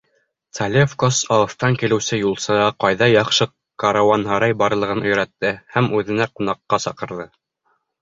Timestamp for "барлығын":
4.65-5.05